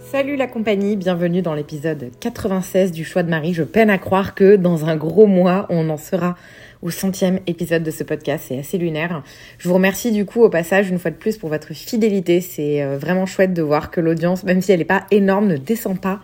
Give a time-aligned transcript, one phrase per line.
[0.00, 3.52] Salut la compagnie, bienvenue dans l'épisode 96 du Choix de Marie.
[3.52, 6.36] Je peine à croire que dans un gros mois, on en sera
[6.80, 8.46] au centième épisode de ce podcast.
[8.48, 9.22] C'est assez lunaire.
[9.58, 12.40] Je vous remercie du coup au passage une fois de plus pour votre fidélité.
[12.40, 15.56] C'est euh, vraiment chouette de voir que l'audience, même si elle n'est pas énorme, ne
[15.56, 16.20] descend pas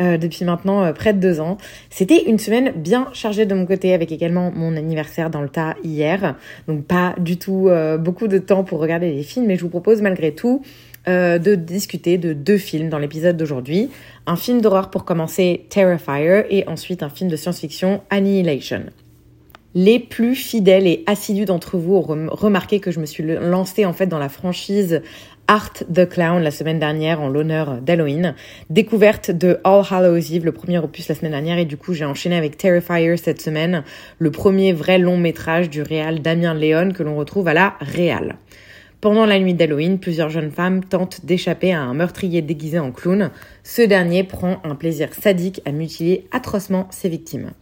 [0.00, 1.58] euh, depuis maintenant euh, près de deux ans.
[1.90, 5.76] C'était une semaine bien chargée de mon côté avec également mon anniversaire dans le tas
[5.84, 6.34] hier.
[6.66, 10.00] Donc pas du tout beaucoup de temps pour regarder les films, mais je vous propose
[10.02, 10.62] malgré tout
[11.08, 13.90] de discuter de deux films dans l'épisode d'aujourd'hui.
[14.26, 18.84] Un film d'horreur pour commencer, Terrifier, et ensuite un film de science-fiction, Annihilation.
[19.74, 23.92] Les plus fidèles et assidus d'entre vous ont remarqué que je me suis lancée en
[23.92, 25.02] fait dans la franchise
[25.46, 28.34] Art the Clown la semaine dernière en l'honneur d'Halloween.
[28.70, 32.04] Découverte de All Hallows Eve, le premier opus la semaine dernière, et du coup j'ai
[32.04, 33.84] enchaîné avec Terrifier cette semaine,
[34.18, 38.36] le premier vrai long métrage du réal Damien Léon que l'on retrouve à la Réal.
[39.00, 43.30] Pendant la nuit d'Halloween, plusieurs jeunes femmes tentent d'échapper à un meurtrier déguisé en clown.
[43.62, 47.52] Ce dernier prend un plaisir sadique à mutiler atrocement ses victimes.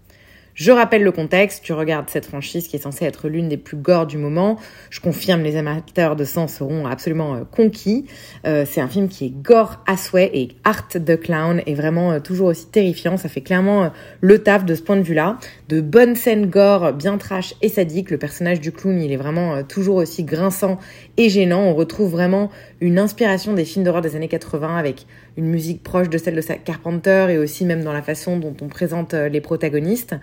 [0.56, 3.76] Je rappelle le contexte, tu regardes cette franchise qui est censée être l'une des plus
[3.76, 4.56] gores du moment.
[4.88, 8.06] Je confirme, les amateurs de sang seront absolument euh, conquis.
[8.46, 12.12] Euh, c'est un film qui est gore à souhait et Art the Clown est vraiment
[12.12, 13.18] euh, toujours aussi terrifiant.
[13.18, 15.36] Ça fait clairement le taf de ce point de vue-là.
[15.68, 18.10] De bonnes scènes gore, bien trash et sadiques.
[18.10, 20.78] Le personnage du clown, il est vraiment toujours aussi grinçant
[21.18, 21.64] et gênant.
[21.64, 26.08] On retrouve vraiment une inspiration des films d'horreur des années 80 avec une musique proche
[26.08, 30.16] de celle de Carpenter et aussi même dans la façon dont on présente les protagonistes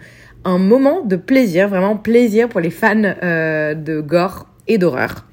[0.46, 5.26] un moment de plaisir, vraiment plaisir pour les fans euh, de gore et d'horreur.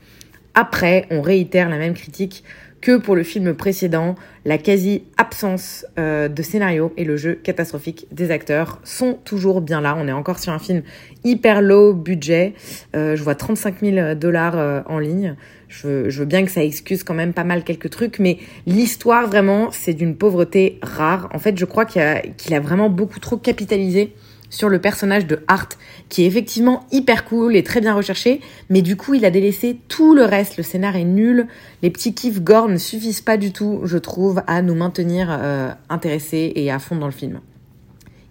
[0.54, 2.44] Après, on réitère la même critique
[2.80, 4.14] que pour le film précédent,
[4.46, 9.96] la quasi-absence euh, de scénario et le jeu catastrophique des acteurs sont toujours bien là.
[9.98, 10.82] On est encore sur un film
[11.22, 12.54] hyper low budget.
[12.96, 15.36] Euh, je vois 35 000 dollars en ligne.
[15.68, 18.38] Je veux, je veux, bien que ça excuse quand même pas mal quelques trucs, mais
[18.66, 21.28] l'histoire vraiment, c'est d'une pauvreté rare.
[21.34, 24.14] En fait, je crois qu'il a, qu'il a vraiment beaucoup trop capitalisé
[24.50, 25.78] sur le personnage de Hart,
[26.08, 29.78] qui est effectivement hyper cool et très bien recherché, mais du coup il a délaissé
[29.88, 31.46] tout le reste, le scénar est nul,
[31.82, 35.70] les petits kiffs gore ne suffisent pas du tout, je trouve, à nous maintenir euh,
[35.88, 37.40] intéressés et à fond dans le film.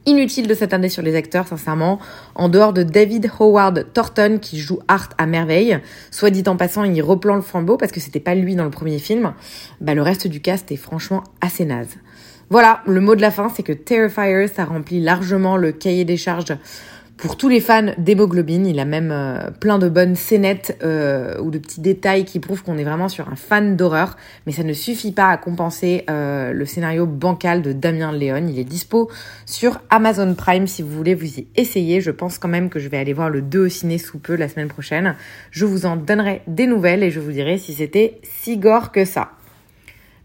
[0.06, 2.00] Inutile de s'attarder sur les acteurs, sincèrement.
[2.34, 5.78] En dehors de David Howard Thornton qui joue Hart à merveille,
[6.10, 8.72] soit dit en passant, il replante le flambeau parce que c'était pas lui dans le
[8.72, 9.34] premier film.
[9.82, 11.98] Bah le reste du cast est franchement assez naze.
[12.50, 16.18] Voilà, le mot de la fin, c'est que Terrifier, ça remplit largement le cahier des
[16.18, 16.58] charges
[17.20, 18.66] pour tous les fans d'hémoglobine.
[18.66, 22.64] Il a même euh, plein de bonnes scénettes euh, ou de petits détails qui prouvent
[22.64, 24.18] qu'on est vraiment sur un fan d'horreur.
[24.46, 28.48] Mais ça ne suffit pas à compenser euh, le scénario bancal de Damien Léon.
[28.48, 29.12] Il est dispo
[29.46, 32.02] sur Amazon Prime si vous voulez vous y essayer.
[32.02, 34.36] Je pense quand même que je vais aller voir le 2 au ciné sous peu
[34.36, 35.16] la semaine prochaine.
[35.52, 39.06] Je vous en donnerai des nouvelles et je vous dirai si c'était si gore que
[39.06, 39.34] ça.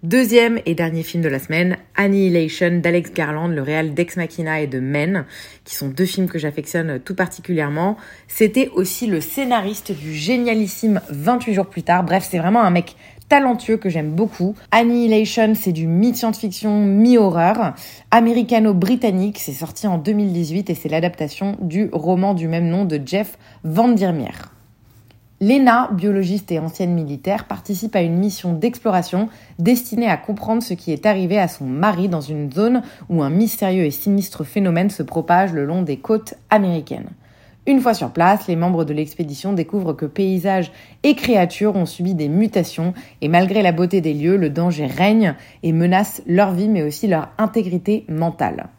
[0.04, 4.66] Deuxième et dernier film de la semaine, Annihilation d'Alex Garland, le réal d'Ex Machina et
[4.66, 5.24] de Men,
[5.64, 7.96] qui sont deux films que j'affectionne tout particulièrement.
[8.28, 12.04] C'était aussi le scénariste du génialissime 28 jours plus tard.
[12.04, 12.96] Bref, c'est vraiment un mec
[13.30, 14.54] talentueux que j'aime beaucoup.
[14.72, 17.72] Annihilation, c'est du mi-science-fiction, mi-horreur.
[18.10, 23.38] Américano-britannique, c'est sorti en 2018 et c'est l'adaptation du roman du même nom de Jeff
[23.62, 24.53] Vandermeer.
[25.44, 29.28] Lena, biologiste et ancienne militaire, participe à une mission d'exploration
[29.58, 33.28] destinée à comprendre ce qui est arrivé à son mari dans une zone où un
[33.28, 37.10] mystérieux et sinistre phénomène se propage le long des côtes américaines.
[37.66, 40.72] Une fois sur place, les membres de l'expédition découvrent que paysages
[41.02, 45.34] et créatures ont subi des mutations et malgré la beauté des lieux, le danger règne
[45.62, 48.70] et menace leur vie mais aussi leur intégrité mentale.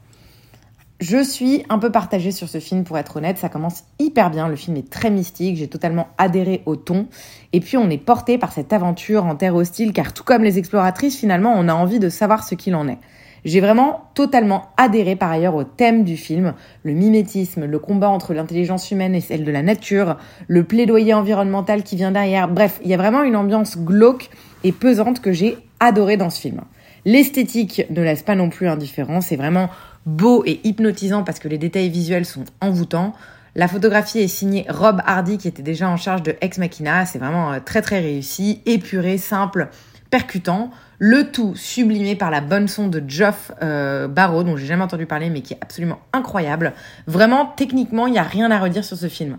[1.02, 4.48] Je suis un peu partagée sur ce film pour être honnête, ça commence hyper bien,
[4.48, 7.08] le film est très mystique, j'ai totalement adhéré au ton,
[7.52, 10.58] et puis on est porté par cette aventure en terre hostile car tout comme les
[10.58, 12.98] exploratrices finalement on a envie de savoir ce qu'il en est.
[13.44, 16.54] J'ai vraiment totalement adhéré par ailleurs au thème du film,
[16.84, 20.16] le mimétisme, le combat entre l'intelligence humaine et celle de la nature,
[20.48, 24.30] le plaidoyer environnemental qui vient derrière, bref, il y a vraiment une ambiance glauque
[24.64, 26.62] et pesante que j'ai adoré dans ce film.
[27.04, 29.70] L'esthétique ne laisse pas non plus indifférent, c'est vraiment
[30.06, 33.14] beau et hypnotisant parce que les détails visuels sont envoûtants.
[33.56, 37.06] La photographie est signée Rob Hardy qui était déjà en charge de Ex Machina.
[37.06, 39.70] C'est vraiment euh, très très réussi, épuré, simple,
[40.10, 40.72] percutant.
[40.98, 45.06] Le tout sublimé par la bonne son de Geoff euh, Barrow, dont j'ai jamais entendu
[45.06, 46.74] parler, mais qui est absolument incroyable.
[47.08, 49.38] Vraiment, techniquement, il n'y a rien à redire sur ce film.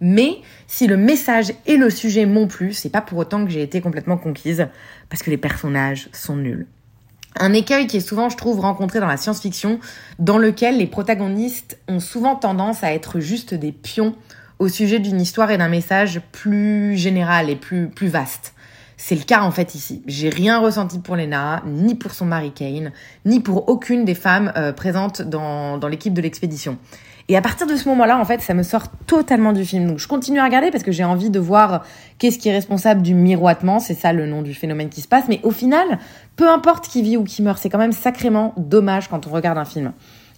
[0.00, 3.62] Mais si le message et le sujet m'ont plu, c'est pas pour autant que j'ai
[3.62, 4.66] été complètement conquise,
[5.10, 6.66] parce que les personnages sont nuls.
[7.38, 9.78] Un écueil qui est souvent, je trouve, rencontré dans la science-fiction,
[10.18, 14.14] dans lequel les protagonistes ont souvent tendance à être juste des pions
[14.58, 18.54] au sujet d'une histoire et d'un message plus général et plus, plus vaste.
[18.96, 20.02] C'est le cas en fait ici.
[20.06, 22.92] J'ai rien ressenti pour Lena, ni pour son mari Kane,
[23.24, 26.76] ni pour aucune des femmes euh, présentes dans, dans l'équipe de l'expédition.
[27.30, 29.86] Et à partir de ce moment-là, en fait, ça me sort totalement du film.
[29.86, 31.84] Donc je continue à regarder parce que j'ai envie de voir
[32.18, 35.26] qu'est-ce qui est responsable du miroitement, c'est ça le nom du phénomène qui se passe.
[35.28, 36.00] Mais au final,
[36.34, 39.58] peu importe qui vit ou qui meurt, c'est quand même sacrément dommage quand on regarde
[39.58, 39.92] un film.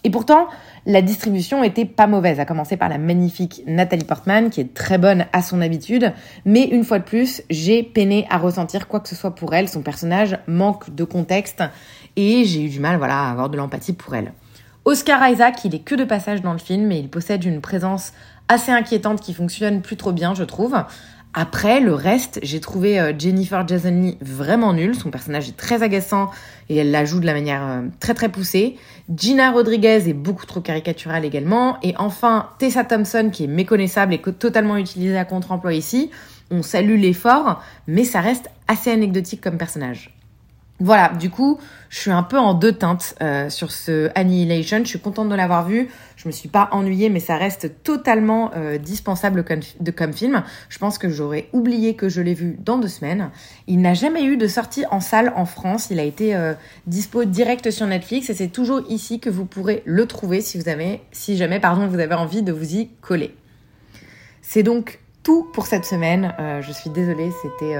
[0.04, 0.48] Et pourtant,
[0.84, 4.98] la distribution était pas mauvaise, à commencer par la magnifique Nathalie Portman, qui est très
[4.98, 6.12] bonne à son habitude,
[6.44, 9.66] mais une fois de plus, j'ai peiné à ressentir quoi que ce soit pour elle.
[9.66, 11.62] Son personnage manque de contexte
[12.16, 14.32] et j'ai eu du mal, voilà, à avoir de l'empathie pour elle.
[14.84, 18.12] Oscar Isaac, il est que de passage dans le film, mais il possède une présence
[18.48, 20.76] assez inquiétante qui fonctionne plus trop bien, je trouve.
[21.34, 24.94] Après, le reste, j'ai trouvé euh, Jennifer Jason Lee vraiment nulle.
[24.94, 26.30] Son personnage est très agaçant
[26.68, 28.76] et elle la joue de la manière euh, très très poussée.
[29.16, 31.78] Gina Rodriguez est beaucoup trop caricaturale également.
[31.82, 36.10] Et enfin, Tessa Thompson qui est méconnaissable et totalement utilisée à contre-emploi ici.
[36.50, 40.14] On salue l'effort, mais ça reste assez anecdotique comme personnage.
[40.80, 41.60] Voilà, du coup,
[41.90, 44.78] je suis un peu en deux teintes euh, sur ce Annihilation.
[44.78, 45.88] Je suis contente de l'avoir vu.
[46.16, 50.42] Je me suis pas ennuyée, mais ça reste totalement euh, dispensable comme, de, comme film.
[50.70, 53.30] Je pense que j'aurais oublié que je l'ai vu dans deux semaines.
[53.68, 55.88] Il n'a jamais eu de sortie en salle en France.
[55.90, 56.54] Il a été euh,
[56.88, 60.68] dispo direct sur Netflix et c'est toujours ici que vous pourrez le trouver si vous
[60.68, 63.36] avez, si jamais, pardon, vous avez envie de vous y coller.
[64.40, 66.34] C'est donc tout pour cette semaine.
[66.60, 67.76] je suis désolée, c'était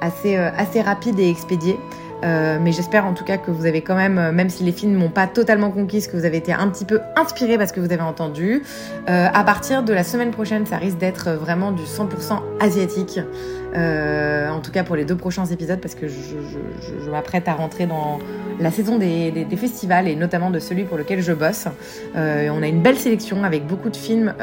[0.00, 1.76] assez, assez rapide et expédié.
[2.24, 4.72] Euh, mais j'espère en tout cas que vous avez quand même, euh, même si les
[4.72, 7.80] films m'ont pas totalement conquise, que vous avez été un petit peu inspiré parce que
[7.80, 8.62] vous avez entendu.
[9.08, 13.20] Euh, à partir de la semaine prochaine, ça risque d'être vraiment du 100% asiatique.
[13.74, 18.18] En tout cas pour les deux prochains épisodes parce que je, m'apprête à rentrer dans
[18.58, 21.66] la saison des, festivals et notamment de celui pour lequel je bosse.
[22.16, 24.34] On a une belle sélection avec beaucoup de films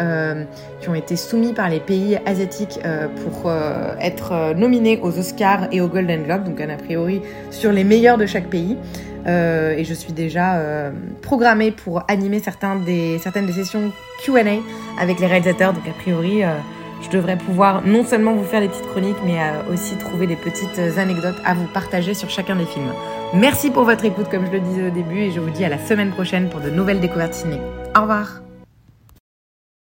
[0.79, 2.79] qui ont été soumis par les pays asiatiques
[3.23, 3.51] pour
[3.99, 8.25] être nominés aux Oscars et aux Golden Globes, donc a priori sur les meilleurs de
[8.25, 8.77] chaque pays.
[9.27, 10.61] et je suis déjà
[11.21, 13.91] programmée pour animer certaines des sessions
[14.23, 14.41] Q&A
[15.01, 16.43] avec les réalisateurs, donc a priori
[17.05, 20.35] je devrais pouvoir non seulement vous faire des petites chroniques, mais euh, aussi trouver des
[20.35, 22.91] petites anecdotes à vous partager sur chacun des films.
[23.33, 25.69] Merci pour votre écoute, comme je le disais au début, et je vous dis à
[25.69, 27.59] la semaine prochaine pour de nouvelles découvertes ciné.
[27.95, 28.44] Au revoir